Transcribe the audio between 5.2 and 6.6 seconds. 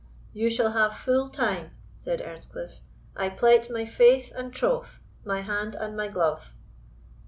my hand and my glove."